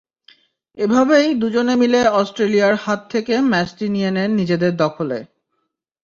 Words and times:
এভাবেই 0.77 1.27
দুজনে 1.33 1.75
মিলে 1.75 1.99
অস্ট্রেলিয়ার 2.19 2.75
হাত 2.75 2.99
থেকে 3.09 3.33
ম্যাচটি 3.51 3.85
নিয়ে 3.89 4.09
নেন 4.11 4.29
নিজেদের 4.31 4.73
দখলে। 4.77 5.19